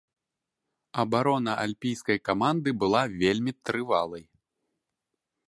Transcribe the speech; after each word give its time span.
Абарона 1.03 1.53
альпійскай 1.65 2.19
каманды 2.31 2.69
была 2.85 3.03
вельмі 3.21 3.51
трывалай. 3.69 4.25